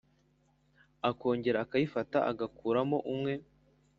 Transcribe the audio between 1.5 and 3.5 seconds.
akayifata agakuramo umwe